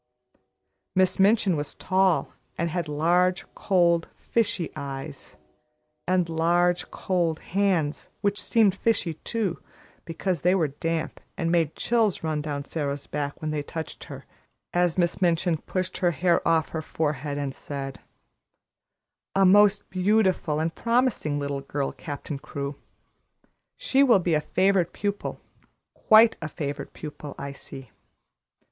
[0.95, 5.35] Miss Minchin was tall, and had large, cold, fishy eyes,
[6.07, 9.59] and large, cold hands, which seemed fishy, too,
[10.03, 14.25] because they were damp and made chills run down Sara's back when they touched her,
[14.73, 17.99] as Miss Minchin pushed her hair off her forehead and said:
[19.35, 22.75] "A most beautiful and promising little girl, Captain Crewe.
[23.77, 25.39] She will be a favorite pupil;
[25.93, 27.91] quite a favorite pupil, I see."